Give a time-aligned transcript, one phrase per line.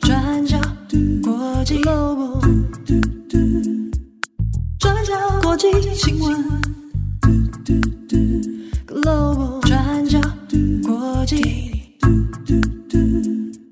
[0.00, 0.58] 转角
[1.22, 1.80] 国际
[4.80, 6.44] 转角国际新闻
[8.88, 10.20] Global，转角
[10.84, 11.36] 国际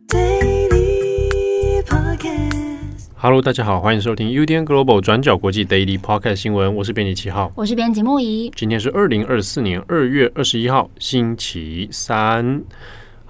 [0.09, 3.09] Daily Podcast。
[3.16, 12.62] Hello，大家好，欢迎收听 UDN Global 转角国际 Daily Podcast 新闻，我是编辑七号，我是编辑木仪，今天是二零二四年二月二十一号，星期三。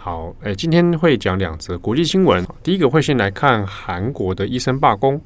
[0.04, 2.46] 好，诶，今天会讲两则国际新闻。
[2.62, 5.18] 第一个会先来看韩国的医生罢工，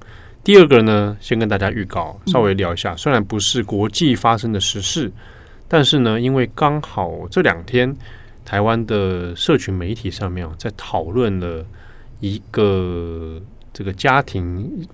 [0.44, 2.94] 第二个呢，先跟大家预告，稍微聊一下。
[2.94, 5.10] 虽然不是国际发生的时事，
[5.66, 7.92] 但是呢，因为刚好这两天
[8.44, 11.66] 台湾的社群媒体上面在讨论了
[12.20, 14.86] 一个这个家庭，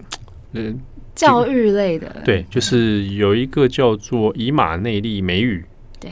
[0.52, 0.74] 嗯、呃，
[1.14, 5.62] 教育类的，对，就是有一个叫做以马内利美语，
[6.00, 6.10] 对。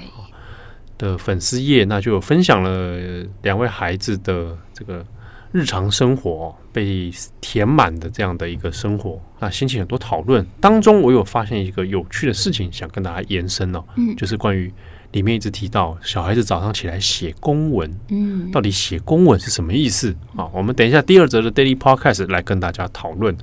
[1.02, 5.04] 的粉丝页，那就有分享了两位孩子的这个
[5.50, 10.46] 日常生活被填满的这样的一个生活，那掀起很多讨论。
[10.60, 14.72] 当中，我有发现一个有趣的事情，想跟大家延伸哦，嗯，就是关于
[15.10, 20.48] 里面一直提到小孩子早上起来写公文，嗯，到底写公文是什么意思啊？
[20.52, 23.36] 我们等一下第二则的 Daily Podcast 来跟大家讨论。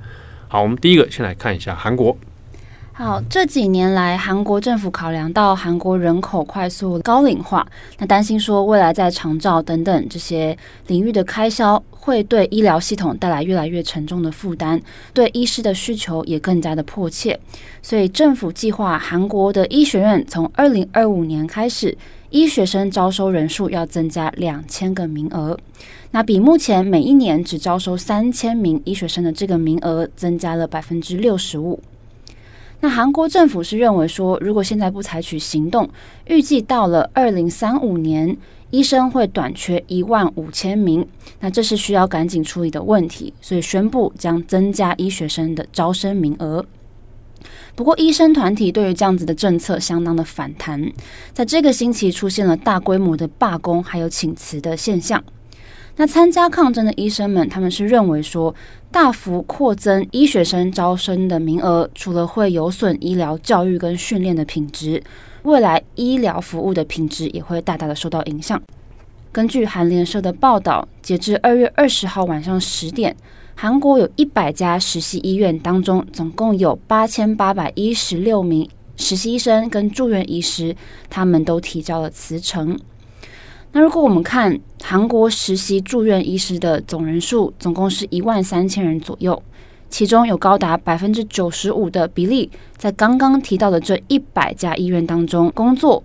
[0.48, 2.16] 好，我们第一个先来看一下韩国。
[3.02, 10.54] 好，这几年来，韩国政府考量到韩国人口快速高龄化，那担心说未来在长照等等这些
[10.86, 14.78] 领域的开销会对医疗系统带来越来越沉重的负担，
[15.14, 17.40] 对医师的需求也更加的迫切，
[17.80, 21.96] 所以政府计划韩国的医学院从二零二五年开始，
[22.28, 25.58] 医学生招收人数要增加两千个名额，
[26.10, 31.80] 那比目前每一年只招收三千名医学生的这个名额增加了百分之六十五。
[32.80, 35.88] 那韩国政府是认为说，如果现在不采取行动，
[36.26, 38.36] 预计到了二零三五年，
[38.70, 41.06] 医生会短缺一万五千名。
[41.40, 46.64] 那这是需要赶紧处理的问题，所以宣布将增加医学生的招生名额。
[47.74, 50.90] 不过，医生团体对于这样子的政策相当的反弹，
[51.32, 55.22] 在这个星期出现了大规模的罢工，还有请辞的现象。
[56.00, 58.54] 那参加抗争的医生们，他们是认为说，
[58.90, 65.02] 大幅扩增医学生招生的名额，除了会有损医疗教育跟训练的品质，
[65.42, 68.58] 未来医疗服务的品质也会大大的受到影响。
[69.30, 73.14] 根据韩联社的报道，截至二月二十号晚上十点，
[73.54, 80.74] 韩国有一百家实习医院当中，总共有八千八百一十六名实习医生跟住院医师，
[81.10, 82.80] 他们都提交了辞呈。
[83.72, 89.40] 那如果我们看韩国实习住院医师的总人数，总共是一万三千人左右，
[89.88, 96.02] 其中有高达百分之九十五的比例在刚刚提到的这一百家医院当中工作，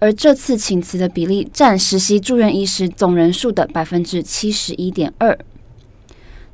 [0.00, 5.38] 而这次请辞的比例占实习住院医师总人数的百分之七十一点二。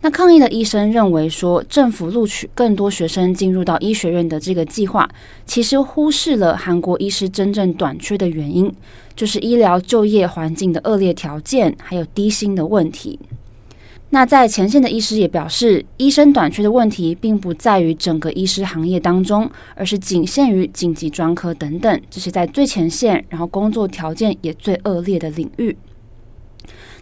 [0.04, 5.08] 那抗议的医生认为说，政府录取更多学生进入到医学院的这个计划，
[5.46, 8.70] 其实忽视了韩国医师真正短缺的原因，
[9.16, 13.18] 就是医疗就业环境的恶劣条件，还有低薪的问题。
[14.10, 25.74] 那在前线的医师也表示，医生短缺的问题并不在于整个医师行业当中，而是仅限于紧急专科等等这些在最前线，然后工作条件也最恶劣的领域。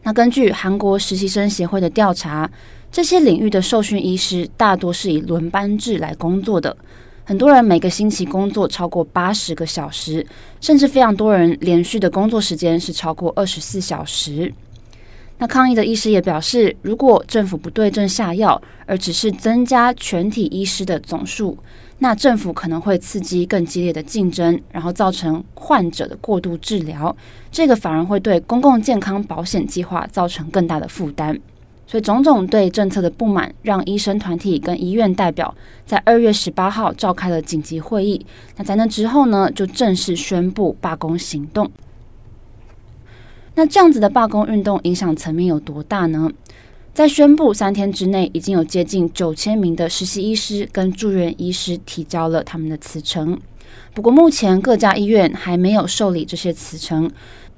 [0.04, 2.50] 那根据韩国实习生协会的调查，
[2.92, 6.76] 这些领域的受训医师大多是以轮班制来工作的，
[7.25, 10.25] 很多人每个星期工作超过八十个小时，
[10.60, 14.53] 甚至非常多人连续的工作时间是超过二十四小时。
[15.38, 21.56] 那抗议的医师也表示，如果政府不对症下药，而只是增加全体医师的总数，
[21.98, 27.16] 那政府可能会刺激更激烈的竞争，然后造成患者的过度治疗，
[27.50, 31.41] 这个反而会对公共健康保险计划造成更大的负担。
[31.87, 35.54] 所以，种种对政策的不满，让医生团体跟医院代表
[35.84, 38.25] 在二月十八号召开了紧急会议。
[38.56, 41.71] 那在那之后呢，就正式宣布罢工行动。
[43.54, 46.30] 那这样子的罢工运动影响层面有多大呢？
[46.95, 53.39] 在宣布三天之内，已经有接近九千名的实习医师跟住院医师提交了他们的辞呈。
[53.95, 57.10] 不过，目前各家医院还没有受理这些辞呈。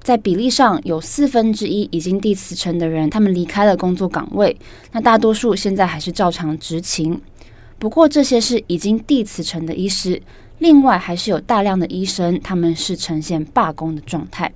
[0.05, 4.55] 在比例上，有四分之一已经递辞呈的人，他们离开了工作岗位。
[4.91, 7.19] 那大多数现在还是照常执勤。
[7.79, 10.21] 不过，这些是已经递辞呈的医师，
[10.59, 14.53] 另外还是有大量的医生，他们是呈现罢工的状态。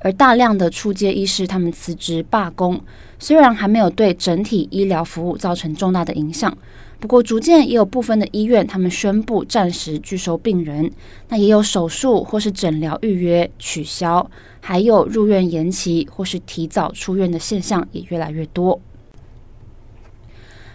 [0.00, 2.80] 而大量的初阶医师，他们辞职罢工，
[3.20, 6.58] 虽然还没有对整体医疗服务造成重大的影响，
[7.00, 10.90] 不过，逐渐也有部分的医院，他们宣布暂时拒收病人。
[11.30, 14.30] 那也有手术或是诊疗预约取消，
[14.60, 18.78] 还有入院延期或是提早出院的现象也越来越多。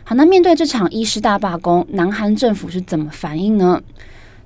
[0.03, 3.81] 好，那面对这场医师大罢工，南韩政府是怎么反应呢？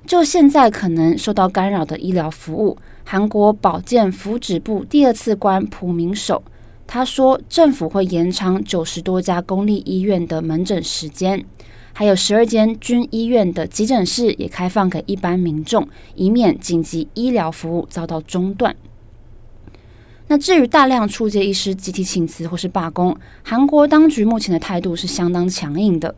[0.06, 6.42] 就现在可能受到干扰的医疗服务，韩国保健福祉部第二次官朴明守
[6.86, 11.44] 他说，政府会延长九十多家公立医院的门诊时间。
[12.00, 18.74] 还有十二间军医院的急诊室也开放给一般民众，以免紧急医疗服务遭到中断。
[20.28, 26.14] 那至于大量初阶医师集体请辞或是罢工，韩国当局目前的态度是相当强硬的，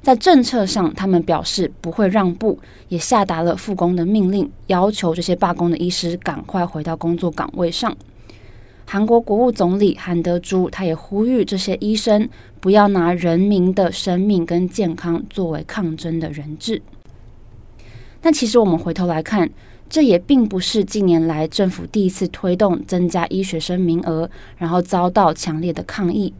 [0.00, 2.58] 在政策上，他们表示不会让步，
[2.88, 7.94] 也下达了复工的命令，要求这些罢工的医师赶快回到工作岗位上。
[8.86, 12.26] 韩国国务总理韩德洙，他也呼吁这些医生
[12.68, 16.82] 不要拿人民的生命跟健康作为抗争的人质。
[18.20, 19.48] 但其实我们回头来看，
[19.88, 24.28] 这也并不是近年来政府第一次推动增加医学生名额，
[24.58, 26.34] 然后遭到强烈的抗议。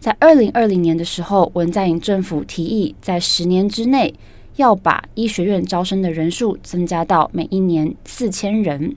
[0.00, 4.14] 在二零二零年的时候，文在寅政府提议在十年之内
[4.56, 8.96] 要把医学院招生的人数增加到每一年四千人。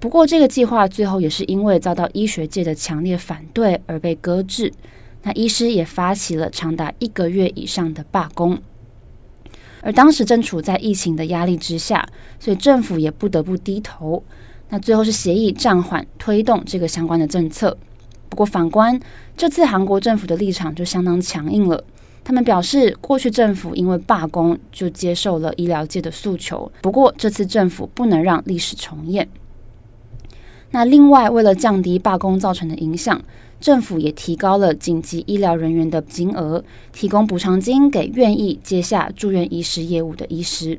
[0.00, 4.72] 不过，这个计划最后也是因为遭到医学界的强烈反对而被搁置。
[5.22, 8.58] 那医师也发起了长达一个月以上的罢工。
[9.82, 12.06] 而当时正处在疫情的压力之下，
[12.38, 14.22] 所以政府也不得不低头。
[14.68, 17.76] 那最后是协议暂缓推动这个相关的政策。
[18.28, 19.00] 不过，反观
[19.36, 21.82] 这次韩国政府的立场就相当强硬了。
[22.22, 29.26] 他们表示，过去政府因为罢工就接受了医疗界的诉求，不过这次政府不能让历史重演。
[30.72, 33.20] 那另外，为了降低罢工造成的影响，
[33.60, 36.62] 政府也提高了紧急医疗人员的金额，
[36.92, 40.78] 提供补偿金给愿意接下住院医师业务的医师。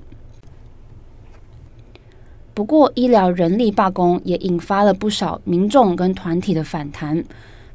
[2.54, 7.24] 不过，医疗人力罢工也引发了不少民众跟团体的反弹，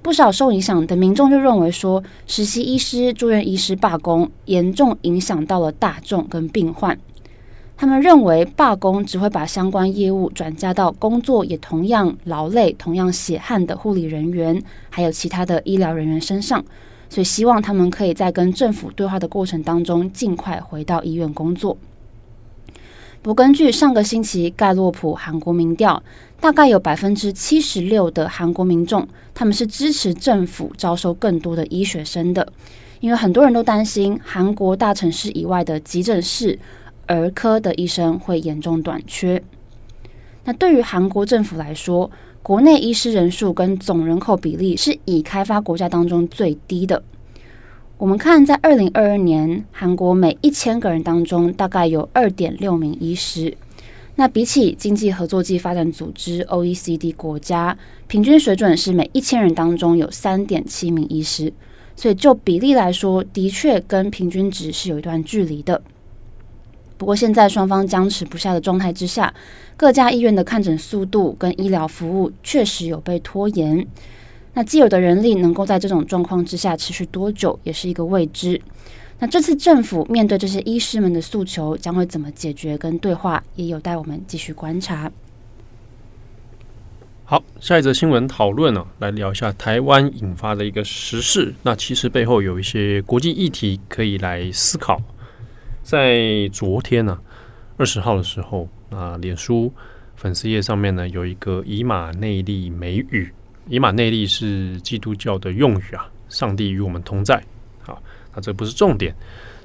[0.02, 6.98] 不少受影响的民众就认为说，实习医师、住院医师罢工严重影响到了大众跟病患。
[7.78, 16.64] 他们认为罢工只会把相关业务转嫁到工作也同样劳累、同样血汗的护理人员，还有其他的医疗人员身上，
[17.11, 21.76] 所以希望他们可以在跟政府对话的过程当中，尽快回到医院工作。
[23.20, 26.02] 不，根据上个星期盖洛普韩国民调，
[26.40, 32.50] 大概有百分之七十六的韩国民众，他们是支持政府招收更多的医学生的，
[33.00, 36.58] 因为很多人都担心韩国大城市以外的急诊室。
[37.06, 39.43] 儿科的医生会严重短缺。
[40.44, 42.11] 那对于韩国政府来说，
[42.43, 47.03] 国内医师人数跟总人口比例是已开发国家当中最低的。
[47.99, 53.56] 我们看，在二零二二年，韩国每一千个人当中大概有二点六名医师。
[54.17, 57.76] 那比起经济合作暨发展组织 （OECD） 国家，
[58.06, 61.53] 平均水准是每一千人当中有三点七名医师。
[61.97, 65.82] 所以就比例来说，的确跟平均值是有一段距离的。
[66.98, 69.32] 不过，现在双方僵持不下的状态之下，
[69.76, 73.87] 各家医院的看诊速度跟医疗服务确实有被拖延。
[74.54, 78.58] 那既有的人力能够在这种状况之下持续多久，也是一个未知。
[79.19, 85.12] 那这次政府面对这些医师们的诉求，将会怎么解决跟对话，也有待我们继续观察。
[87.25, 91.55] 好，下一则新闻讨论呢，来聊一下台湾引发的一个时事。
[91.62, 95.03] 那其实背后有一些国际议题可以来思考。
[95.86, 97.22] 在昨天呢、啊，
[97.76, 99.72] 二十号的时候，啊，脸书
[100.16, 103.32] 粉丝页上面呢有一个以马内利美语，
[103.69, 107.40] 以马内利是基督教的用语啊，上帝与我们同在。
[107.84, 108.02] 好，
[108.34, 109.14] 那这不是重点，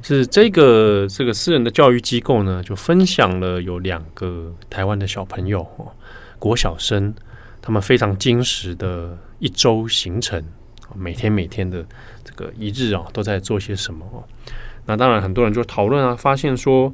[0.04, 5.92] 是这个这个私人的教育机构呢，就分享了有两个台湾的小朋友哦，
[6.38, 7.12] 国小生，
[7.64, 10.44] 他们非常精实的一周行程，
[10.96, 11.84] 每天每天的
[12.24, 14.22] 这个一日啊，都在做些什么哦。
[14.86, 16.94] 那当然，很多人就讨论啊，发现说，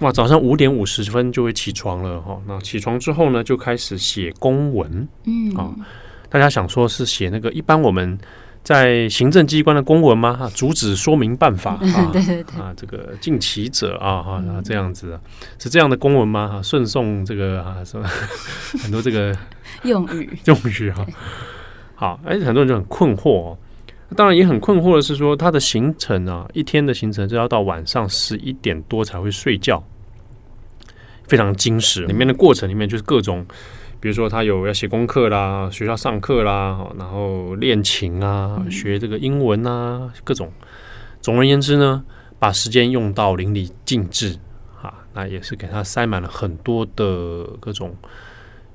[0.00, 2.40] 哇，早上五点五十分就会起床了哈。
[2.46, 5.74] 那起床之后呢，就开始写公文，嗯啊，
[6.28, 8.18] 大家想说是写那个一般我们
[8.62, 10.34] 在行政机关的公文吗？
[10.34, 15.18] 哈，主旨说明办法 啊，对对对啊，这个近其者啊哈，然后这样子
[15.58, 16.48] 是这样的公文吗？
[16.48, 18.06] 哈，顺送这个啊什么
[18.82, 19.36] 很多这个
[19.82, 21.06] 用语用语哈。
[21.94, 23.58] 好，而且，很多人就很困惑哦。
[24.14, 29.82] 当然也很困惑的是说，他的行程啊，一天的行程就要到晚上十一点多才会睡觉，
[31.26, 32.06] 非常精实。
[32.06, 33.44] 里面的过程里面就是各种，
[33.98, 40.52] 比如说他有要写功课啦，学校上课啦，然后练琴啊，学这个英文啊，各种。
[41.20, 42.04] 总而言之呢，
[42.38, 44.38] 把时间用到淋漓尽致
[44.80, 47.96] 啊，那也是给他塞满了很多的各种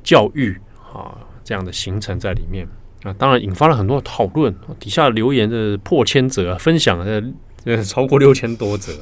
[0.04, 0.60] 教育
[0.94, 2.68] 啊这样的行程在里面
[3.04, 7.24] 啊，当然引发了很多的讨论，底下留言的破千则，分享的
[7.66, 8.94] 呃超过六千多则。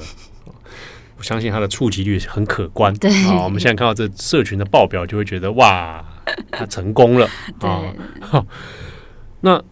[1.18, 2.94] 我相信它的触及率很可观。
[2.94, 6.02] 对啊，我们现在看到这社群的报表，就会觉得哇，
[6.50, 7.28] 它成功了
[7.60, 8.46] 啊。
[9.42, 9.62] 那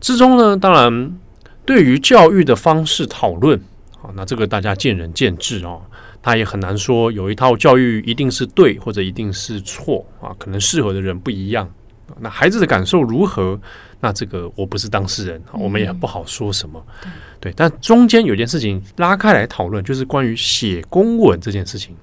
[0.00, 1.18] 之中呢，当然
[1.64, 3.58] 对于教育的方式讨论
[4.02, 5.80] 啊，那这个大家见仁见智哦。
[6.20, 11.72] 他也很难说有一套教育一定是对或者一定是错啊，可能适合的人不一样。
[12.20, 13.58] 那孩子的感受如何？
[14.00, 16.80] 那这个我不是当事人，我们也不好说什么。
[17.04, 17.10] 嗯、
[17.40, 21.96] 对，但中间有件事情拉开来讨论，就是关于写公文这件事情。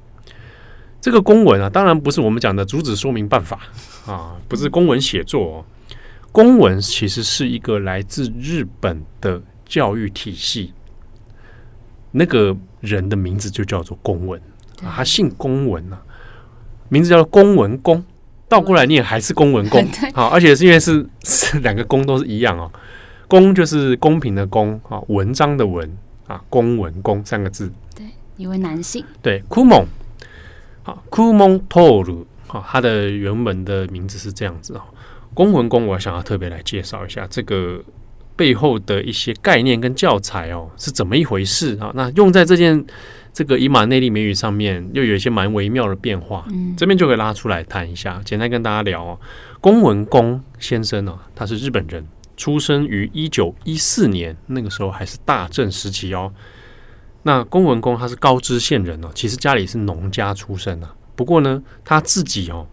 [1.00, 3.62] 这个公文啊，当然不是我们讲的主旨说明办法
[4.06, 5.66] 啊，不是公文写作哦。
[6.34, 10.74] 公文其实是一个来自日本的教育体系，
[12.12, 14.42] 那个人的名字就叫做公文
[14.84, 16.02] 啊，他姓公文啊，
[16.90, 18.04] 名字叫做公文公。
[18.48, 19.84] 倒过来念还是公文公，
[20.14, 22.72] 好，而且是因为是是 两个公都是一样哦。
[23.28, 25.98] 公就是公平的公啊，文章的文
[26.28, 27.72] 啊，公文公三个字。
[27.96, 28.06] 对，
[28.38, 29.04] 一位男性。
[29.22, 29.84] 对，库蒙，
[30.84, 34.86] 好，库蒙托鲁，好，他的原文的名字是这样子啊。
[35.34, 37.84] 公文公，我想要特别来介绍一下这个
[38.36, 41.92] 背后的一些概念跟教材哦，是怎么一回事啊？
[41.96, 42.86] 那用在这件。
[43.36, 49.20] 这个以马内利美语上面又有一些蛮微妙的变化，嗯，这边就可以拉出来谈一下，简单跟大家聊哦。
[49.60, 56.32] 公文公先生呢，他是日本人，出生于一九一四年，那个时候还是大正时期哦。
[57.24, 60.96] 那公文公他是高知县人哦，其实家里是农家出身啊。
[61.18, 62.66] 不过呢，他自己哦，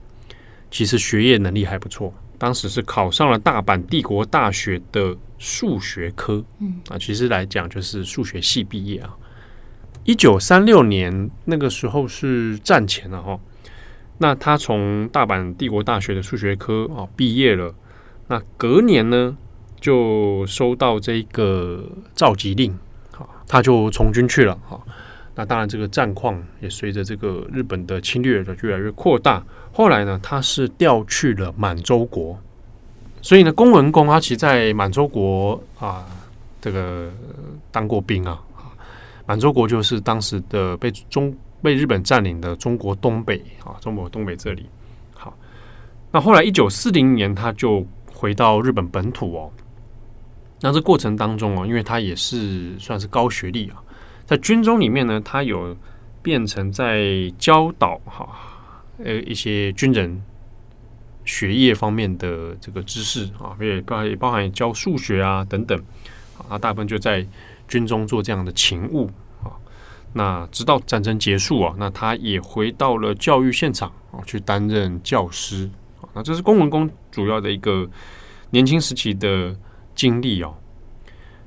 [0.71, 9.16] 其实学业能力还不错，当时是考上了大阪帝国大学的数学科，嗯啊，其实来讲就是数学系毕业啊。
[10.04, 13.38] 一九三六年那个时候是战前了哈，
[14.18, 17.73] 那他从大阪帝国大学的数学科啊毕业了，
[18.26, 19.37] 那隔年呢
[19.80, 21.85] 就收到这个
[22.16, 22.76] 召集令，
[23.12, 24.80] 好，他就从军去了哈。
[25.37, 29.42] 那当然这个战况也随着这个日本的侵略的越来越扩大，
[29.73, 32.37] 后来呢他是调去了满洲国，
[33.21, 36.04] 所以呢公文公他其实在满洲国啊
[36.61, 37.09] 这个
[37.71, 38.42] 当过兵啊。
[39.33, 44.67] 满洲国就是当时的被中被日本占领的中国东北啊，中国东北这里。
[45.15, 45.35] 好，
[46.11, 49.51] 那后来一九四零年他就回到日本本土哦。
[50.61, 53.83] 那这过程当中哦，因为他也是算是高学历啊，
[54.27, 55.75] 在军中里面呢，他有
[56.21, 58.29] 变成在教导哈
[59.03, 60.23] 呃一些军人
[61.25, 65.83] 学业方面的这个知识啊，也包也包含教数学啊等等
[66.51, 67.27] 啊，大部分就在。
[67.69, 69.09] 军中做这样的勤务，
[70.14, 76.09] 那直到战争结束啊，那他也回到了教育现场啊，去担任教师啊。
[76.14, 77.88] 那这是公文公主要的一个
[78.50, 79.57] 年轻时期的
[79.95, 80.54] 经历哦。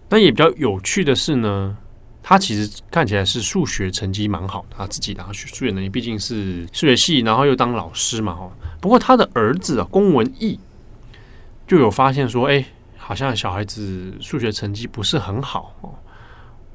[0.10, 1.78] 那也比较有趣的是呢，
[2.24, 8.52] 他其实看起来是数学成绩蛮好，他自己的数学能力毕竟是数学系，然后又当老师嘛哦。
[8.82, 10.60] 不过他的儿子啊，公文义
[11.68, 12.66] 就有发现说，哎，
[12.98, 15.94] 好像小孩子数学成绩不是很好哦。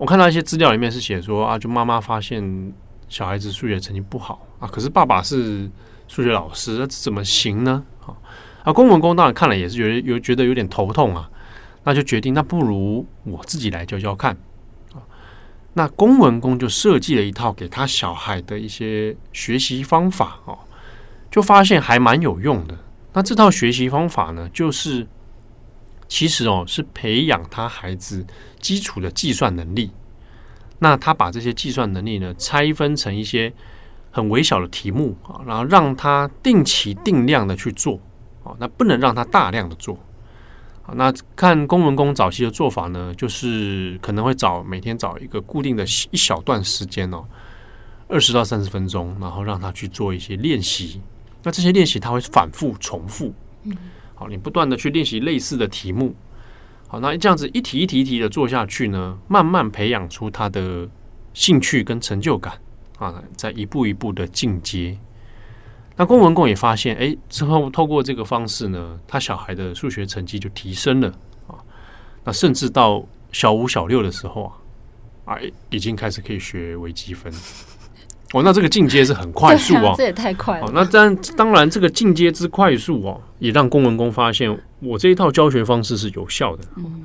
[0.00, 2.72] 我看到一些资料里面是写说啊，就妈妈发现
[3.06, 5.70] 小孩子数学成绩不好啊，可是爸爸是
[6.08, 7.84] 数学老师，那怎么行呢？
[8.64, 11.28] 啊，公文公当然看了也是觉得有觉得有点头痛啊，
[11.84, 14.34] 那就决定那不如我自己来教教看
[14.94, 15.04] 啊。
[15.74, 20.58] 那公文公就设计了一套给他小孩的一些学习方法哦，
[21.30, 22.74] 就发现还蛮有用的。
[23.12, 25.06] 那这套学习方法呢，就是。
[26.10, 28.26] 其实哦，是培养他孩子
[28.58, 29.92] 基础的计算能力。
[30.80, 33.52] 那他把这些计算能力呢，拆分成一些
[34.10, 38.00] 很微小的题目啊，然后让他定期定量的去做
[38.42, 39.96] 啊，那不能让他大量的做。
[40.94, 47.24] 那看公文公早期的做法呢，就是可能会找每天找一个固定的一小段时间哦，
[48.08, 51.00] 二十到三十分钟，然后让他去做一些练习。
[51.44, 53.32] 那这些练习他会反复重复。
[54.20, 56.14] 好，你不断的去练习类似的题目，
[56.86, 60.86] 好，那这样子一题一题一题的做下去呢，慢慢培养出他的
[61.32, 62.52] 兴趣跟成就感
[62.98, 64.98] 啊，在一步一步的进阶。
[65.96, 71.08] 那公文公也发现，哎，之后透过这个方式呢，他小孩的数学成绩就提升了
[71.46, 71.56] 啊，
[72.22, 74.52] 那甚至到小五小六的时候
[75.24, 75.38] 啊，啊，
[75.70, 77.32] 已经开始可以学微积分。
[78.32, 80.66] 哦，那这个进阶是很快速啊，这也太快了。
[80.66, 86.62] 哦，那当当然，这个进阶之快速哦，也让公文公发现我这一套教学方式是有效的。
[86.76, 87.02] 嗯，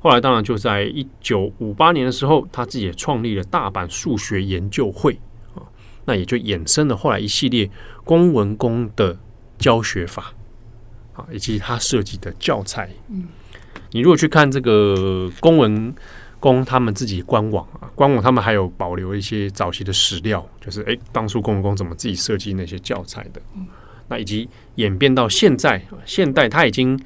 [0.00, 5.20] 后来当然就在一九五八年的时候，他自己也创立了大阪数学研究会
[5.54, 5.60] 啊，
[6.06, 7.70] 那也就衍生了后来一系列
[8.04, 9.18] 公文公的
[9.58, 10.32] 教学法
[11.12, 12.88] 啊，以及他设计的教材。
[13.10, 13.24] 嗯，
[13.90, 15.94] 你如果去看这个公文
[16.42, 23.40] 公他们自己官网啊，官网他们还有保留一些早期的史料，就是诶，当初公文公怎么自己设计那些教材的。
[24.08, 27.00] 那以及演变到现在，现代它已经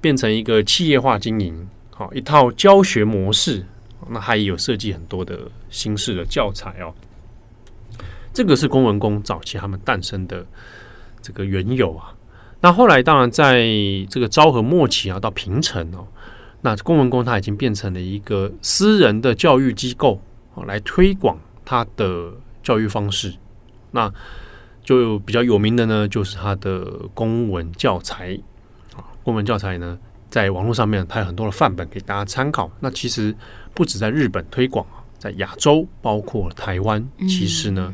[0.00, 1.68] 变成一个企业化经营。
[1.90, 3.64] 好，一套教学模式，
[4.08, 5.38] 那还也有设计很多的
[5.70, 6.92] 新式的教材哦。
[8.34, 10.44] 这个是公文公早期他们诞生的
[11.22, 12.12] 这个缘由啊。
[12.60, 13.64] 那后来当然在
[14.10, 16.04] 这个昭和末期啊，到平成哦，
[16.62, 20.20] 那公文公它已经变成了一个私人的教育机构，
[20.66, 23.34] 来推广它的教育方式。
[23.92, 24.12] 那
[24.82, 28.38] 就比较有名的呢，就是它的公文教材
[28.96, 29.98] 啊，公文教材呢。
[30.28, 32.70] 在网络上面，它有很多的范本给大家参考。
[32.78, 33.34] 那其实
[33.74, 37.92] 不止在日本推广啊，在亚洲，包括台湾，其实呢，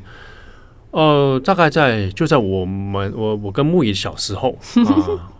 [0.90, 4.50] 呃，大概在就在我们我我跟木野小时候
[4.85, 5.32] 啊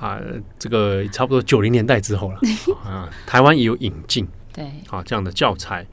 [0.00, 0.18] 啊，
[0.58, 2.40] 这个差不多九零年代之后了
[2.84, 5.86] 啊，台湾也有引进对啊这样的教材。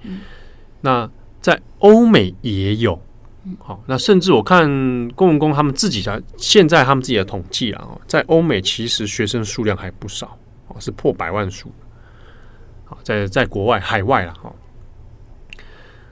[0.82, 1.10] 那
[1.42, 3.00] 在欧美也有。
[3.60, 4.68] 好，那甚至我看
[5.12, 10.38] 公文公他们自己的现在他们自己的统计啊，在欧美其实学生数量还不少，
[10.68, 11.72] 哦，是破百万数。
[12.84, 14.54] 好，在在国外海外了哈。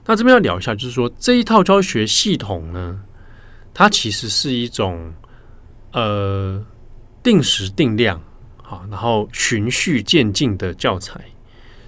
[0.06, 3.02] 那这边要聊一下，就是说这一套教学系统呢，
[3.74, 5.14] 它其实是一种
[5.92, 6.64] 呃
[7.25, 8.22] 定时定量，
[8.62, 11.20] 好，然后循序渐进的教材。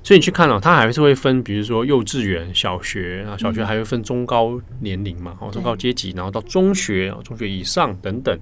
[0.02, 8.36] 所以你去看哦，它还是会分，比如说幼稚园、小学啊，小学还会分中高年龄嘛，哦，中高阶级，然后到中学啊，中学以上等等。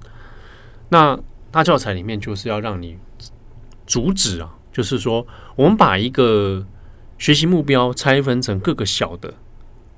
[0.88, 1.20] 那
[1.52, 2.98] 大教材里面就是要让你
[3.86, 6.66] 主旨啊，就是说我们把一个
[7.18, 9.34] 学习目标拆分成各个小的、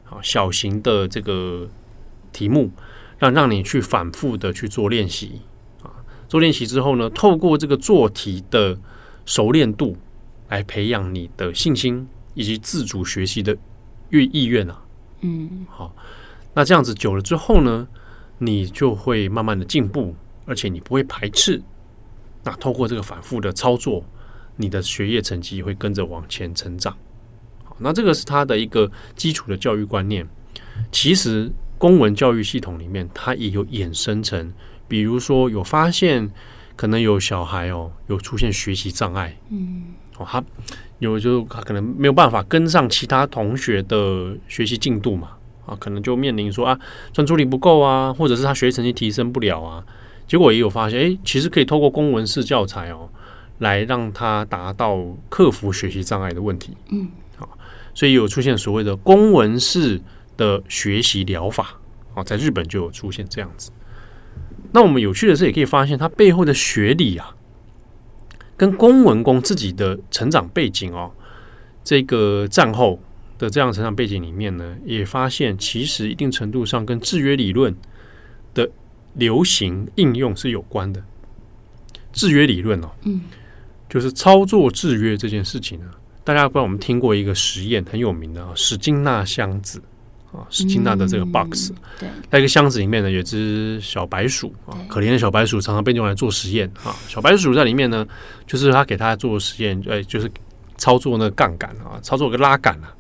[0.04, 1.70] 好小型的这个
[2.32, 2.72] 题目，
[3.20, 5.57] 让让你去反复的去做练习啊。
[6.28, 8.80] 做练习之后呢，透过这个做题的
[9.26, 9.98] 熟练度。
[10.50, 13.54] 来培养你的信心以及自主学习的
[14.12, 14.82] 愿意愿啊，
[15.20, 15.94] 嗯，好，
[16.54, 17.86] 那这样子久了之后呢，
[18.38, 21.62] 你就会慢慢的进步，而且你不会排斥。
[22.46, 24.02] 那透过这个反复的操作，
[24.56, 26.96] 你的学业成绩会跟着往前成长。
[27.66, 30.26] 好，那这个是他的一个基础的教育观念。
[30.94, 34.54] 其实公文教育系统里面，它也有衍生成，
[34.88, 36.30] 比如说有发现
[36.76, 39.84] 可能有小孩哦，有出现学习障碍，嗯。
[40.18, 40.44] 哦，他
[40.98, 45.30] 有就他可能没有办法跟上其他同学的学习进度嘛，
[45.68, 46.80] 啊，可能就面临说啊，
[47.14, 49.86] 专注力不够啊，或者是他学习成绩提升不了啊。
[50.26, 53.08] 结果也有发现，哎，其实可以透过公文式教材哦，
[53.60, 54.98] 来让他达到
[55.30, 56.76] 克服学习障碍的问题。
[56.90, 57.48] 嗯，好，
[57.94, 60.02] 所以有出现所谓的公文式
[60.36, 61.80] 的学习疗法，
[62.16, 63.70] 啊，在日本就有出现这样子。
[64.78, 67.36] 那我们有趣的是，也可以发现它背后的学理啊。
[68.56, 71.12] 跟公文公自己的成长背景哦，
[71.84, 73.02] 这个战后
[73.40, 77.76] 的这样成长背景里面呢，也发现其实一定程度上跟制约理论
[78.54, 78.70] 的
[79.16, 81.04] 流行应用是有关的。
[82.14, 83.22] 制约理论哦，嗯，
[83.90, 85.86] 就是操作制约这件事情呢，
[86.24, 89.82] 大家不知道我们听过一个实验很有名的啊，史金纳箱子。
[90.38, 96.96] 啊，是金纳的这个 box，、嗯、对，在一个箱子里面呢，有只小白鼠啊，可怜的小白鼠常常被用来做实验啊。
[97.08, 98.06] 小白鼠在里面呢，
[98.46, 100.30] 就是他给他做实验，哎，就是
[100.78, 102.94] 操作那个杠杆啊，操作个拉杆啊。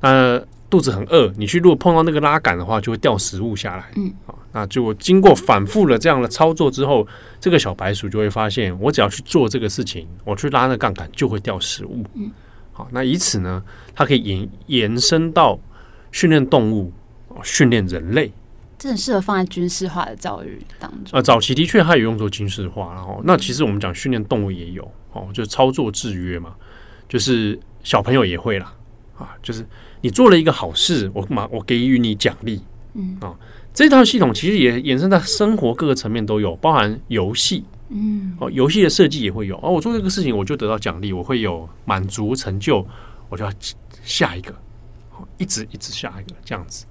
[0.00, 3.90] 那肚子很饿，你去如果碰到那个拉杆的话，就会掉食物下来。
[3.96, 7.06] 嗯，啊，那就经过反复的这样的操作之后，
[7.38, 12.02] 这个小白鼠就会发现，我只要去做这个事情，我去拉那杠杆就会掉食物。
[12.14, 12.30] 嗯，
[12.72, 13.62] 好，那以此呢，
[13.94, 15.60] 它可以延延伸到。
[16.12, 16.92] 训练动物，
[17.42, 18.30] 训练人类，
[18.78, 21.10] 这很适合放在军事化的教育当中。
[21.12, 26.54] 呃，早期的确它有用作军事化，然后那其实我们讲训练动物也有哦，就操作制约嘛，
[27.08, 28.72] 就是小朋友也会啦
[29.18, 29.66] 啊，就是
[30.00, 32.60] 你做了一个好事，我嘛我给予你奖励，
[32.94, 33.34] 嗯啊，
[33.72, 42.86] 这套系统其实也延伸在生活各个层面都有，包含游戏，嗯哦，游戏的设计也会有哦，我做这个事情我就得到奖励，我会有满足成就，
[43.28, 43.52] 我就要
[44.02, 44.54] 下一个。
[45.38, 46.84] 一直一直下一个这样子，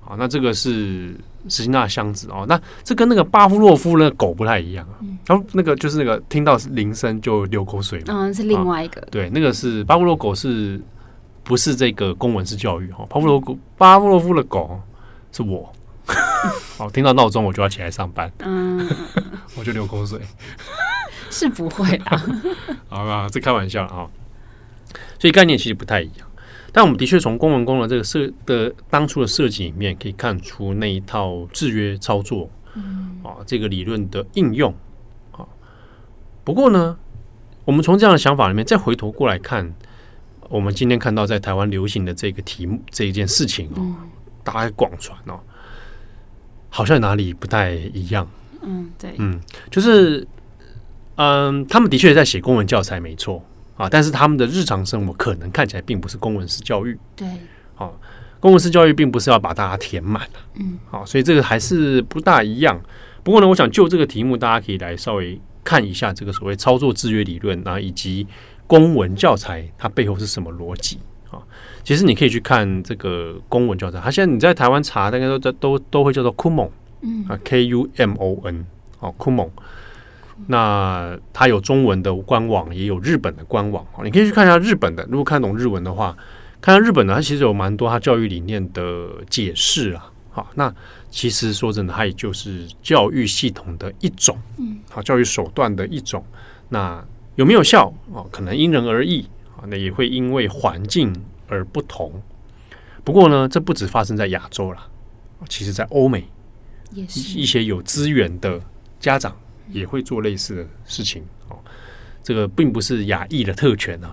[0.00, 1.14] 好，那这个是
[1.48, 4.98] 史金纳箱子哦，那这跟那个巴夫洛夫的狗不太一样啊。
[5.26, 9.00] 然后、嗯、那个就是那个听到铃声就流口水，嗯，是另外一个。
[9.10, 10.80] 对，那个是巴夫洛狗，是
[11.42, 12.90] 不是这个公文式教育？
[12.92, 14.80] 哈，巴夫洛狗，巴夫洛夫的狗
[15.32, 15.72] 是我。
[16.76, 18.86] 好，听到闹钟我就要起来上班，嗯，
[19.56, 20.20] 我就流口水，
[21.30, 22.04] 是不会的。
[22.88, 24.06] 好吧，这开玩笑啊。
[25.18, 26.28] 所以概念其实不太一样。
[26.76, 34.74] 但我们的确从公文功能这个设的当初的设计里面，可以看出那一套制约操作，嗯，啊，这个理论的应用，
[35.30, 35.46] 啊，
[36.42, 36.98] 不过呢，
[37.64, 39.72] 我们从这样的想法里面再回头过来看，
[40.48, 43.94] 我们今天看到在台湾流行的这个题目这一件事情哦，
[44.42, 45.38] 大家广传哦，
[46.70, 48.28] 好像哪里不太一样，
[48.62, 50.26] 嗯，对，嗯，就是，
[51.14, 53.40] 嗯，他们的确在写公文教材，没错。
[53.76, 57.26] 啊，但是他们的日常生活可能看起来并不是公文式教育，对，
[57.76, 57.90] 啊，
[58.38, 62.80] 公文式教育并不是要把大家填满的，嗯，好，所以这个还是不大一样。
[63.22, 68.26] 不过呢，我想就这个题目，大家可以来稍微看一下这个所谓操作制约理论啊，以及
[68.66, 70.98] 公文教材它背后是什么逻辑
[71.30, 71.42] 啊。
[71.82, 78.66] 其实你可以去看这个公文教材，它现在你在台湾查，大概都都都会叫做 Kumon，嗯啊，K U M O N，
[79.00, 79.48] 哦，Kumon。
[80.48, 85.06] 那它有中文的官网，也有日本的官网，你可以去看一下日本的。
[85.10, 86.16] 如果看懂日文的话，
[86.60, 90.10] 看下日本的，它其实有蛮多它教育理念的解释啊。
[90.30, 90.74] 好，那
[91.10, 96.24] 其实说真的，它也就是教育系统的一种，嗯，好，教育手段的一种。
[96.70, 97.04] 那
[97.36, 98.26] 有没有效哦？
[98.32, 99.24] 可能因人而异
[99.56, 99.62] 啊。
[99.68, 101.14] 那也会因为环境
[101.48, 102.12] 而不同。
[103.04, 104.88] 不过呢，这不止发生在亚洲啦，
[105.48, 106.26] 其实在欧美
[106.90, 108.60] 也是一些有资源的
[108.98, 109.36] 家长。
[109.70, 111.56] 也会做类似的事情哦，
[112.22, 114.12] 这个并不是亚裔的特权啊，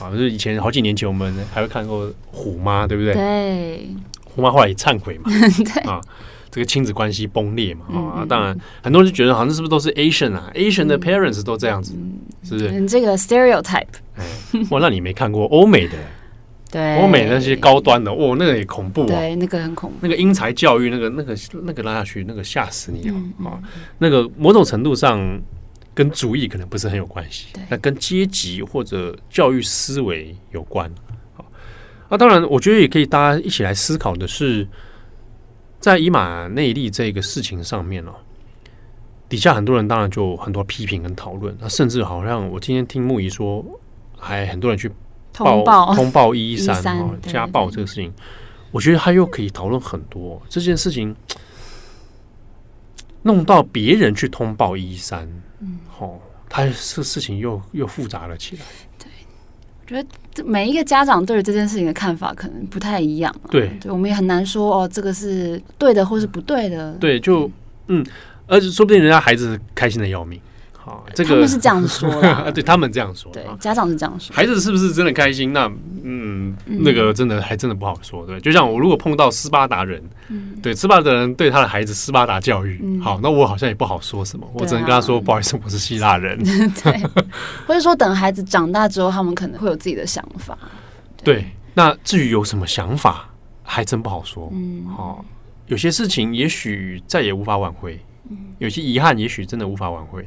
[0.00, 3.14] 啊，就是以前好几年前我们还会看过虎妈，对不对？
[3.14, 3.88] 对，
[4.24, 5.30] 虎妈后来也忏悔嘛，
[5.74, 6.00] 对啊，
[6.50, 11.94] 这个亲子关系崩裂嘛，啊，当然很多人就觉得好像是不是都是 Asian 啊，Asian 的 parents 都这样子，
[12.42, 12.70] 是不是？
[12.80, 14.24] 你，这个 stereotype，哎，
[14.70, 15.96] 哇，那你没看过欧美的？
[16.70, 19.06] 对，欧美那些高端的，哇，那个也恐怖啊！
[19.06, 19.96] 对，那个很恐怖。
[20.02, 23.14] 那个英才教育，那个、那个、那个拉下去，那个吓死你啊！
[23.46, 23.62] 啊，
[23.96, 25.18] 那个某种程度上
[25.94, 30.90] 跟主义可能不是很有关系，那跟阶级或者教育思维有关。
[31.34, 31.44] 好，
[32.10, 34.68] 那当然，我觉得也可以大家一起来思考的是，
[35.80, 38.12] 在以马内利这个事情上面哦，
[39.26, 43.64] 底下很多人当然就很多批评跟讨论，那甚至好像我今天听木仪说，
[44.18, 44.90] 还很多人去。
[45.44, 48.12] 通报通报一一三哦，家暴这个事情，
[48.70, 50.40] 我觉得他又可以讨论很多。
[50.48, 51.14] 这件事情
[53.22, 55.28] 弄到别人去通报一一三，
[55.60, 58.62] 嗯，好，他这事情又又复杂了起来。
[58.98, 59.08] 对，
[59.82, 63.34] 我觉得每一个家长对于这件事情的看法可能不太一样。
[63.50, 66.92] 对，对，我们也很难说哦，这个是对的，或是不对的。
[66.94, 67.50] 对，就
[67.88, 68.04] 嗯，
[68.46, 70.40] 而且说不定人家孩子开心的要命。
[70.88, 75.52] 啊，这个他们是这样说的， 对他们这样说，对家长是这样说，孩子是不是真的开心？
[75.52, 75.70] 那
[76.02, 78.26] 嗯，那个真的还真的不好说。
[78.26, 80.02] 对，就像我如果碰到斯巴达人，
[80.62, 86.38] 对斯巴达人对他的孩子斯巴达教育，好，那我好像也不好说什么，我只能跟他说不好意思，我是希腊人。
[86.82, 87.02] 对，
[87.66, 90.56] 或者说等孩子长大之后，他们可能会有自己的想法。
[91.22, 93.28] 对，那至于有什么想法，
[93.62, 94.48] 还真不好说。
[94.52, 95.24] 嗯，好，
[95.66, 98.00] 有些事情也许再也无法挽回，
[98.58, 100.26] 有些遗憾也许真的无法挽回。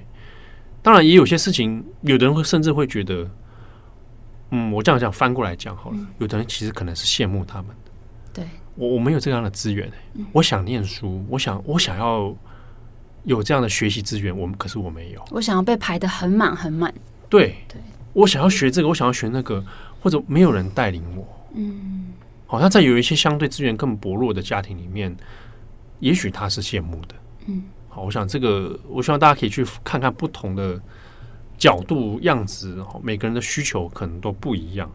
[0.84, 3.30] 当然，也有些事情，有的人会甚至会觉得，
[4.50, 5.98] 嗯，我这样讲翻过来讲好了。
[6.18, 7.68] 有的人其实可能是羡慕他们。
[7.86, 7.92] 的，
[8.34, 9.92] 对，我我没有这样的资源，
[10.32, 12.36] 我想念书，我想我想要
[13.26, 16.92] 有这样的学习资源，我们可是我没有，我想要被排得很满很满，
[17.30, 17.80] 对，对，
[18.14, 19.64] 我想要学这个，我想要学那个，
[20.02, 22.08] 或者没有人带领我，嗯，
[22.48, 25.16] 好像在有一些相对资源更薄弱的家庭里面，
[26.00, 27.16] 也许他是羡慕的，
[27.46, 27.66] 嗯。
[27.94, 30.80] 好，我想这个，我希望大家可以去看看不同的
[31.58, 34.90] 角度、样子，每个人的需求可能都不一样。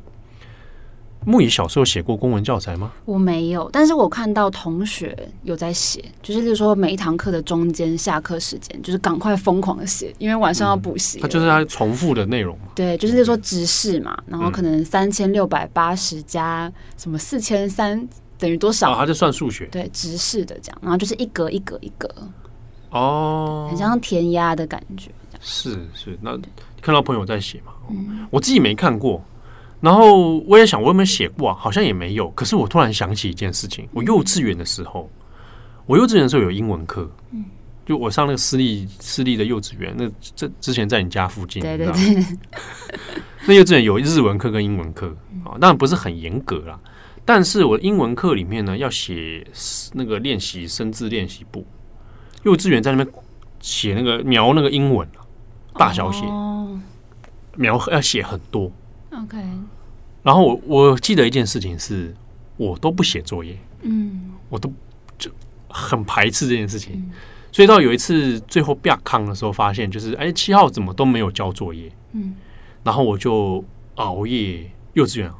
[1.27, 2.93] 牧宜小时候写过公文教材吗？
[3.05, 11.19] 我没有，但是我看到同学有在写，就是例如说每一堂课的中间、下课时间，就是赶快疯狂的写，因为晚上要补习。
[11.19, 12.67] 他就是它重复的内容嘛。
[12.77, 18.93] 对，就是例如说直视嘛，然后可能三千六百八十加什么四千三等于多少？
[18.93, 19.67] 啊，它就算数学。
[19.67, 22.09] 对，直视的这样，然后就是一格一格一格。
[22.97, 25.11] 哦，很像填鸭的感觉。
[25.41, 26.37] 是是，那
[26.81, 29.23] 看到朋友在写嘛，嗯、我自己没看过。
[29.81, 31.57] 然后我也想，我有没有写过啊？
[31.59, 32.31] 好像也没有。
[32.31, 35.09] 可是我突然想起一件事情，我幼稚园的时候，
[35.85, 37.09] 我幼稚园的时候有英文课。
[37.33, 37.45] 嗯，
[37.85, 42.27] 就我上那个私立私立的幼稚园，那这之前在你家附近，对对对。
[43.47, 46.81] 那幼稚园有日文课跟英文课啊，当然不是很严格啦。
[47.25, 49.47] 但是我英文课里面呢，要写
[49.93, 51.65] 那个练习生字练习簿。
[52.47, 53.15] 幼稚园在那边
[53.59, 55.07] 写那个描那个英文，
[55.75, 56.25] 大小写
[57.57, 58.71] 描要写很多。
[59.11, 59.37] OK，
[60.23, 62.15] 然后我我记得一件事情是，
[62.57, 64.73] 我都不写作业，嗯，我都
[65.19, 65.29] 就
[65.69, 67.11] 很排斥这件事情。
[67.51, 72.37] 所以到有一次最后变康的时候，发现就是哎七号怎么都没有交作业，嗯，
[72.85, 73.65] 然后我就
[73.97, 75.33] 熬夜幼稚园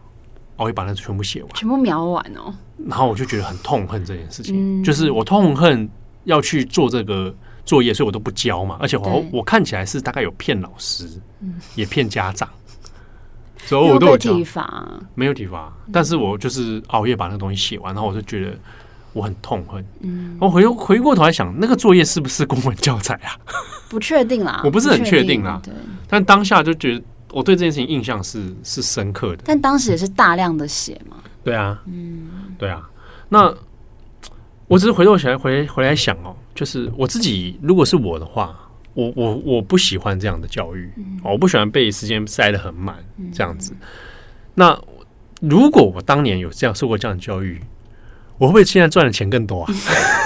[0.57, 2.53] 熬夜把那全部写完，全部描完哦。
[2.89, 4.83] 然后我就觉得很痛恨这件事情，嗯。
[4.83, 5.89] 就是我痛恨
[6.27, 7.35] 要去做这个
[7.65, 8.77] 作业，所以我都不交嘛。
[8.79, 11.09] 而且我我看起来是大概有骗老师，
[11.41, 11.55] 嗯。
[11.75, 12.49] 也骗家长，
[13.65, 18.57] 所以我都有交体罚，没有体罚，但是我就是熬夜把那个东西写完，然后我就觉得
[19.13, 19.85] 我很痛恨。
[20.01, 23.33] 嗯，我回回过头来想，那个作业是不是公文教材啊？
[23.89, 25.61] 不确定啦， 我不是很确定啦。
[25.65, 25.73] 对，
[26.09, 29.43] 但当下就觉得我对这件事情印象是是深刻的。
[29.45, 32.89] 但当时也是大量的写嘛，对啊，嗯，对啊。
[33.29, 33.53] 那
[34.69, 38.59] 我只是回头起来回回来想哦，就是我自己如果是我的话，
[38.95, 40.91] 我我我不喜欢这样的教育，
[41.23, 42.97] 哦我不喜欢被时间塞得很满
[43.33, 43.73] 这样子。
[44.55, 44.77] 那
[45.41, 47.61] 如果我当年有这样受过这样的教育，
[48.39, 49.73] 我会不会现在赚的钱更多啊？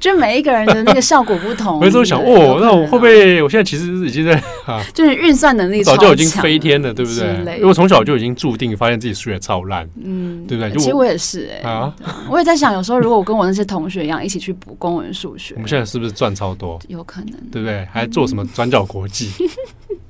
[0.00, 1.78] 就每一个人的那个效果不同。
[1.80, 4.32] 我有时候想，哦，那我会不会我现在其实已经在
[4.66, 7.26] 啊，就是运算能力早就已经飞天了，对不对？
[7.56, 10.72] 因为我从小就已经注定发现自己数学超烂，嗯，对不对？
[10.72, 11.94] 其实我也是哎、啊，
[12.30, 16.78] 我也在想，有时候如果我跟我那些同学一样，一起去补公文、数学我，们现在是不是赚超多？
[16.88, 17.32] 有可能。
[17.50, 17.86] 对不对？
[17.92, 19.30] 还做什么转角国际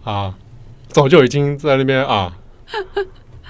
[0.04, 0.34] 啊？
[0.88, 2.32] 早就已经在那边啊。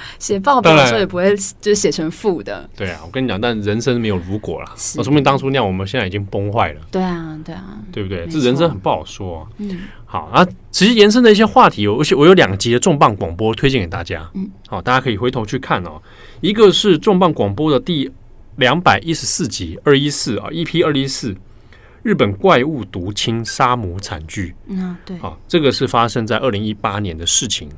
[0.18, 2.68] 写报表的时候也不会就是写成负的。
[2.76, 4.72] 对啊，我跟你讲，但人生没有如果啦。
[4.76, 8.26] 是我说明当初那样，我们现在已经崩坏了，对啊，对啊，对不对？
[8.26, 9.46] 这人生很不好说、啊。
[9.58, 14.28] 嗯，好啊，其实延伸的一些话题有，而且我有两集的重磅广播推荐给大家。
[14.34, 16.00] 嗯，好，大家可以回头去看哦。
[16.40, 18.10] 一个是重磅广播的第
[18.56, 21.34] 两百一十四集二一四啊，EP 二一四，
[22.02, 24.54] 日本怪物毒亲杀母惨剧。
[24.66, 27.68] 嗯啊，对，啊，这个是发生在二零一八年的事情。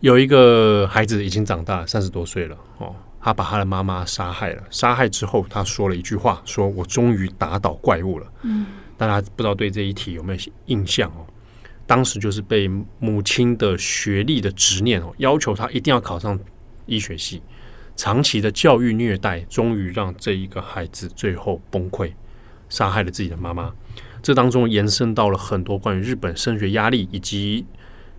[0.00, 4.62] 有一个孩子已经长大，三十多岁了哦，他把他的妈妈杀害了。
[4.70, 11.26] 杀害之后，他说了一句话：“说我终于打倒怪物了。”嗯，大家不知道对这一题有没有印象哦？
[11.86, 16.38] 当时就是被母亲的学历的执念哦，要求他一定要考上
[16.84, 17.40] 医学系，
[17.96, 22.12] 长期的教育虐待，终于让这一个孩子最后崩溃，
[22.68, 23.72] 杀害了自己的妈妈。
[24.22, 27.64] 这当中延伸到了很多关于日本升学压力以及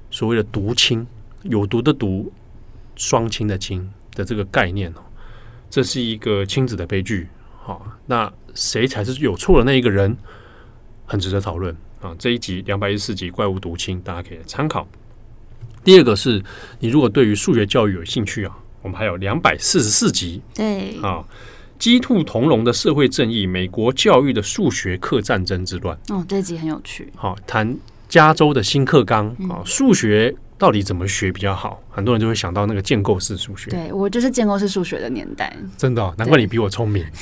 [0.09, 1.05] 所谓的毒亲。
[1.43, 2.31] 有毒的毒，
[2.95, 5.01] 双亲的亲的这个概念哦，
[5.69, 7.27] 这是一个亲子的悲剧。
[7.63, 10.15] 好，那谁才是有错的那一个人？
[11.05, 12.13] 很值得讨论啊！
[12.19, 14.85] 这一集两百一十四集怪物毒亲，大家可以参考。
[15.83, 16.43] 第二个是
[16.79, 21.23] 你如果对于数学教育有兴趣啊，我们还有两百四十四集对，啊，
[21.79, 25.97] 鸡兔同笼的社会正义，美国教育的数学课战争之乱。
[26.09, 27.09] 哦，这集很有趣。
[27.15, 27.77] 好，谈
[28.09, 30.35] 加州的新课纲啊，数学。
[30.57, 31.81] 到底怎么学比较好？
[31.89, 33.69] 很多人就会想到那个建构式数学。
[33.69, 37.05] 对，我就是建构式数学的年代，真的、哦，难怪你比我聪明。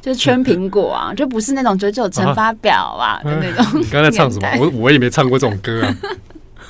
[0.00, 3.80] 就是圈苹果啊， 就不是那种九九乘法表啊的那种。
[3.80, 4.48] 你刚才唱什么？
[4.60, 5.96] 我我也没唱过这种歌啊。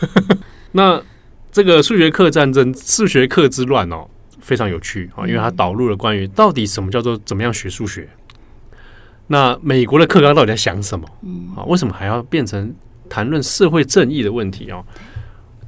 [0.72, 1.02] 那
[1.52, 4.06] 这个数学课战争、数学课之乱哦，
[4.40, 8.08] 非常有趣啊，因为它导入了关于到底什么叫做怎么样学数学。
[9.26, 11.06] 那美国的课纲到底在想什么？
[11.22, 12.74] 嗯，啊，为什么还要变成
[13.08, 14.84] 谈论社会正义的问题哦？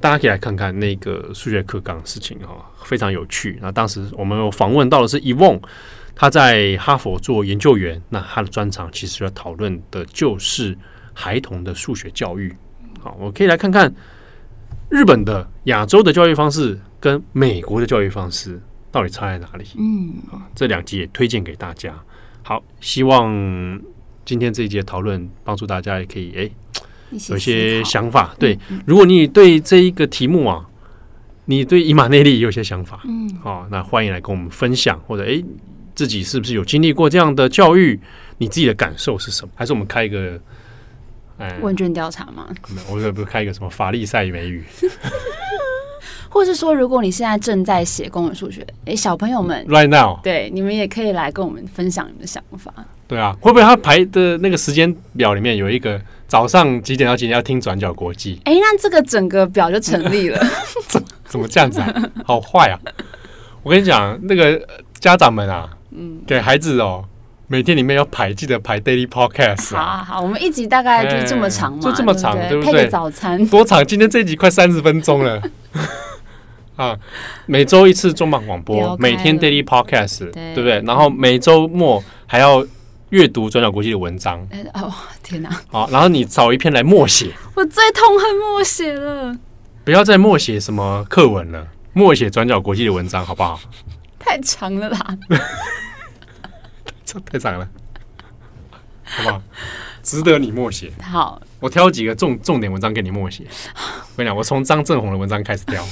[0.01, 3.59] 大家可以来看看那个数学课纲的事情哈，非常有趣。
[3.61, 5.61] 那当时我们有访问到的是 Yvonne，
[6.15, 8.01] 他在哈佛做研究员。
[8.09, 10.77] 那他的专长其实要讨论的就是
[11.13, 12.55] 孩童的数学教育。
[13.01, 13.93] 好，我可以来看看
[14.89, 18.57] 日本的亚洲的教育方式跟美国的教育方式
[18.91, 19.65] 到底差在哪里。
[19.77, 20.13] 嗯，
[20.55, 21.93] 这两集也推荐给大家。
[22.41, 23.81] 好，希望
[24.23, 26.51] 今天这一节讨论帮助大家，也可以诶。
[27.29, 28.57] 有一些想法，对。
[28.85, 30.65] 如果你对这一个题目啊，
[31.45, 35.43] 你对以马内利有些想法，嗯，好，那欢迎来跟我们分享，或者诶，
[35.95, 37.99] 自己是不是有经历过这样的教育？
[38.37, 39.51] 你自己的感受是什么？
[39.55, 40.39] 还是我们开一个，
[41.37, 42.47] 哎，问卷调查吗？
[42.89, 44.63] 我这不是开一个什么法利赛美语？
[46.31, 52.71] 或是说，如果你现在正在写公文数学，诶，小朋友们，right now，对，你们也可以来跟我们分享你们的想法。
[53.07, 58.39] 对啊，会不会他排的那个时间表里面有一个早上几点到几点要听转角国际？
[58.45, 60.39] 哎，那这个整个表就成立了。
[60.87, 61.93] 怎怎么这样子啊？
[62.23, 62.79] 好坏啊！
[63.63, 64.61] 我跟你讲，那个
[64.99, 67.03] 家长们啊，嗯，给孩子哦，
[67.47, 70.03] 每天里面要排，记得排 daily podcast 啊。
[70.07, 72.73] 好好，我们一集大概就这么长嘛，就这么长，对不对？
[72.73, 73.83] 配个早餐多长？
[73.83, 75.41] 今天这一集快三十分钟了。
[76.77, 76.95] 啊，
[77.47, 80.79] 每周一次重磅广播，每天 daily podcast，对不对？
[80.85, 82.63] 然后每周末还要
[83.09, 84.39] 阅读转角国际的文章。
[84.73, 84.93] 哦，
[85.23, 85.49] 天哪！
[85.69, 87.33] 好，然后你找一篇来默写。
[87.55, 89.35] 我最痛恨默写了。
[89.83, 93.59] 不要再默写什么课文了，默写转角国际的文章，好不好？
[94.19, 95.17] 太长了啦！
[97.03, 97.67] 这 太长了，
[99.03, 99.41] 好不好？
[100.03, 100.91] 值得你默写。
[101.01, 103.45] 好，我挑几个重重点文章给你默写。
[103.75, 105.83] 我跟你讲，我从张正宏的文章开始挑。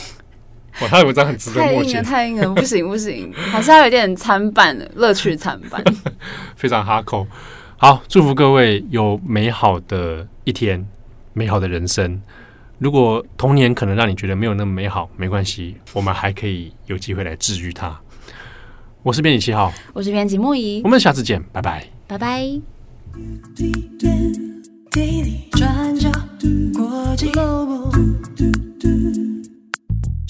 [0.82, 1.70] 哇，他的文章很值得默。
[1.70, 5.84] 太硬了，太硬了，不行不行，好像有点参半，乐趣参半，
[6.56, 7.26] 非常哈口。
[7.78, 10.88] 好，祝福各位有美好的一天，
[11.34, 12.22] 美好的人生。
[12.80, 18.00] 如果童年可能让你觉得没有那么美好，没关系，我们还可以有机会来治愈它。
[19.04, 22.44] 我是编辑七号，我是编辑木仪，我们下次见，拜拜，拜拜。